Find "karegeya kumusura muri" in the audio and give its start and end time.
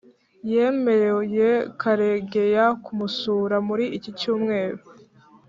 1.81-3.85